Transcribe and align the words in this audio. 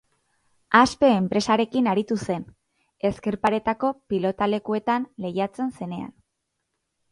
Aspe 0.77 1.09
enpresarekin 1.17 1.89
aritu 1.91 2.17
zen, 2.29 2.47
ezker 3.11 3.37
paretako 3.45 3.93
pilotalekuetan 4.13 5.09
lehiatzen 5.27 5.73
zenean. 5.79 6.11